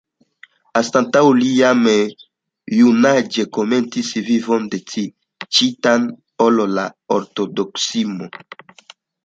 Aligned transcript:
Anstataŭe, 0.79 1.33
li 1.39 1.49
jam 1.57 1.83
junaĝe 2.77 3.45
komencis 3.59 4.11
vivon 4.31 4.67
dediĉitan 4.73 6.11
al 6.49 6.61
la 6.81 6.89
ortodoksismo. 7.21 8.35